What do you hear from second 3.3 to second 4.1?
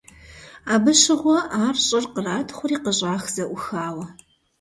зэӀухауэ.